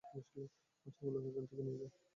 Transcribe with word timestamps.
বাচ্চাগুলোকে 0.85 1.27
এখান 1.31 1.45
থেকে 1.49 1.61
নিয়ে 1.65 1.79
যাও। 1.81 1.91